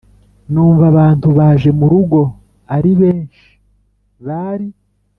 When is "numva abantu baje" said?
0.51-1.69